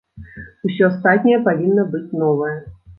[0.69, 2.55] Усё астатняе павінна быць новае.